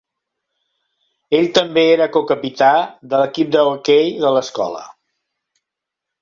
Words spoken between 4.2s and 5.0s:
de l"escola.